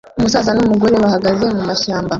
[0.19, 2.09] Umusaza numugore bahagaze mumashyamba